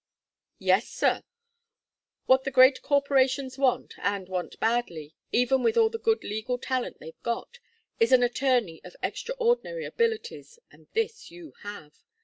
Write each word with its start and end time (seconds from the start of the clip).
"Yes, 0.57 0.87
sir. 0.87 1.21
What 2.25 2.43
the 2.43 2.49
great 2.49 2.81
corporations 2.81 3.59
want, 3.59 3.93
and 3.99 4.27
want 4.27 4.59
badly, 4.59 5.13
even 5.31 5.61
with 5.61 5.77
all 5.77 5.91
the 5.91 5.99
good 5.99 6.23
legal 6.23 6.57
talent 6.57 6.97
they've 6.99 7.21
got, 7.21 7.59
is 7.99 8.11
an 8.11 8.23
attorney 8.23 8.81
of 8.83 8.95
extraordinary 9.03 9.85
abilities, 9.85 10.57
and 10.71 10.87
this 10.95 11.29
you 11.29 11.53
have. 11.61 11.93